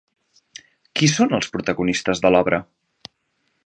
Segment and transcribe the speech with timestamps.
[1.01, 2.63] Qui són els protagonistes de l'obra?